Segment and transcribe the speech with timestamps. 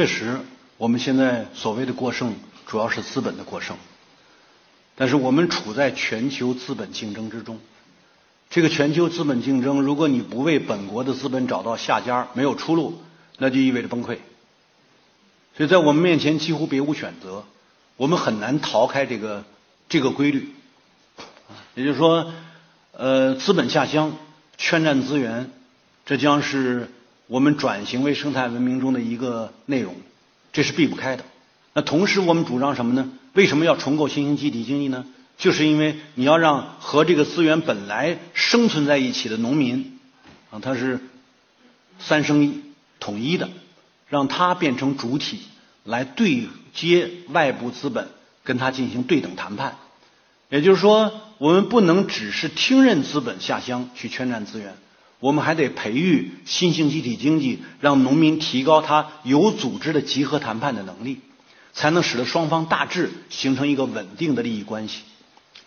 [0.00, 0.40] 确实，
[0.78, 2.34] 我们现在所谓的过剩，
[2.66, 3.76] 主要是资本的过剩。
[4.94, 7.60] 但是我们处在全球资本竞争之中，
[8.48, 12.98] 这个全球资本竞争，如果你不为本国的资本找到下家，没有出路，
[13.36, 14.16] 那就意味着崩溃。
[15.54, 17.44] 所以在我们面前几乎别无选择，
[17.98, 19.44] 我们很难逃开这个
[19.90, 20.54] 这个规律。
[21.74, 22.32] 也就是说，
[22.92, 24.16] 呃，资本下乡，
[24.56, 25.50] 圈占资源，
[26.06, 26.90] 这将是
[27.30, 29.94] 我们转型为生态文明中的一个内容，
[30.52, 31.24] 这是避不开的。
[31.72, 33.08] 那同时，我们主张什么呢？
[33.34, 35.06] 为什么要重构新型集体经济呢？
[35.38, 40.00] 就是因为你要让和这个资源本来生存在一起的农民
[40.50, 40.98] 啊，他是
[42.00, 42.62] 三生一
[42.98, 43.48] 统一的，
[44.08, 45.38] 让他变成主体
[45.84, 48.08] 来对接外部资本，
[48.42, 49.76] 跟他进行对等谈判。
[50.48, 54.74] 也就是说，我们不能只是听任资本下乡去圈占资源，
[55.20, 61.20] 我们还得培育新兴集体经济，让农民提高他有组织的集合谈判的能力。
[61.72, 65.02] 才能使得双方大致形成一个稳定的利益关系，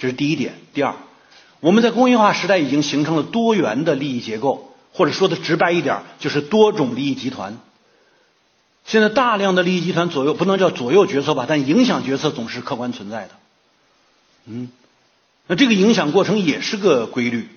[0.00, 0.54] 这是第一点。
[0.74, 0.96] 第二，
[1.60, 7.56] 我们在工业化时代已经形成了多元的利益结构，或者说的直白一点，就是多种利益集团。
[8.84, 13.30] 现在大量的利益集团左右，不能叫左右决策吧，但影响决策总是客观存在的。
[14.46, 14.70] 嗯，
[15.46, 17.48] 那这个影响过程也是个规律，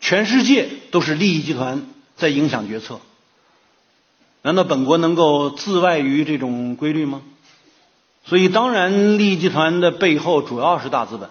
[0.00, 3.00] 全世界都是利益集团在影响决策。
[4.42, 7.22] 难道本国能够自外于这种规律吗？
[8.24, 11.30] 所以，当然，利益集团的背后主要是大资本。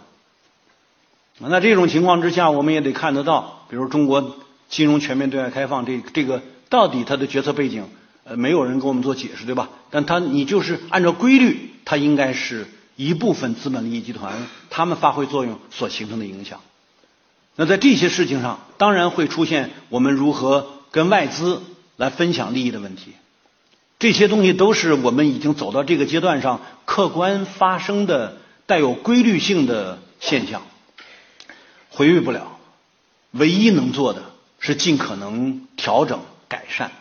[1.40, 4.38] 那这种情况之下，我们也得看得到，比如中国
[4.70, 7.86] 金融全面对外开放，这这个到底它的决策背景，
[8.24, 9.70] 呃，没有人给我们做解释，对吧？
[9.92, 16.62] 但它你就是按照规律，它应该是一部分资本利益集团他们发挥作用所形成的影响。
[17.56, 21.62] 那在这些事情上，当然会出现我们如何跟外资
[21.96, 23.14] 来分享利益的问题。
[23.98, 30.64] 这些东西都是我们已经走到这个阶段上客观发生的带有规律性的现象，
[31.90, 32.58] 回避不了。
[33.32, 34.24] 唯一能做的
[34.60, 36.92] 是尽可能调整改善，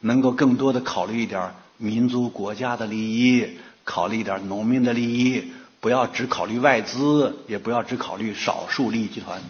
[0.00, 9.42] 能够更多的考虑一点民族国家的利益，考虑一点农民的利益，不要只考虑外资，也不要只考虑少数利益集团。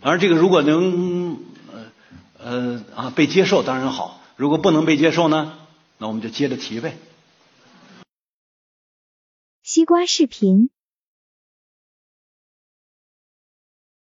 [0.00, 1.38] 啊，当然这个如果能
[1.72, 1.92] 呃
[2.38, 4.20] 呃啊被接受，当然好。
[4.36, 5.58] 如果不能被接受呢？
[5.98, 6.96] 那我们就接着提呗。
[9.62, 10.70] 西瓜视频。